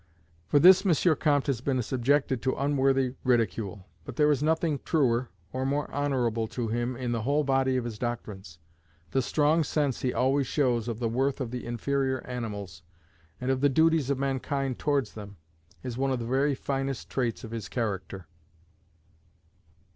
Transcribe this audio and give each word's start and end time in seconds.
For 0.47 0.57
this 0.57 0.83
M. 0.83 1.15
Comte 1.17 1.45
has 1.45 1.61
been 1.61 1.79
subjected 1.83 2.41
to 2.41 2.55
unworthy 2.55 3.13
ridicule, 3.23 3.85
but 4.03 4.15
there 4.15 4.31
is 4.31 4.41
nothing 4.41 4.79
truer 4.83 5.29
or 5.53 5.63
more 5.63 5.93
honourable 5.93 6.47
to 6.57 6.69
him 6.69 6.95
in 6.95 7.11
the 7.11 7.21
whole 7.21 7.43
body 7.43 7.77
of 7.77 7.85
his 7.85 7.99
doctrines. 7.99 8.57
The 9.11 9.21
strong 9.21 9.63
sense 9.63 10.01
he 10.01 10.11
always 10.11 10.47
shows 10.47 10.87
of 10.87 10.97
the 10.97 11.07
worth 11.07 11.39
of 11.39 11.51
the 11.51 11.67
inferior 11.67 12.25
animals, 12.25 12.81
and 13.39 13.51
of 13.51 13.61
the 13.61 13.69
duties 13.69 14.09
of 14.09 14.17
mankind 14.17 14.79
towards 14.79 15.13
them, 15.13 15.37
is 15.83 15.99
one 15.99 16.09
of 16.09 16.17
the 16.17 16.25
very 16.25 16.55
finest 16.55 17.11
traits 17.11 17.43
of 17.43 17.51
his 17.51 17.69
character. 17.69 18.25